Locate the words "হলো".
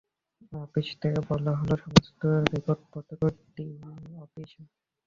1.59-1.73